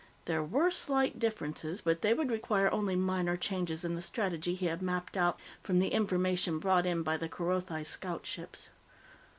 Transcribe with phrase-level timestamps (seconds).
[0.25, 4.65] There were slight differences, but they would require only minor changes in the strategy he
[4.65, 8.69] had mapped out from the information brought in by the Kerothi scout ships.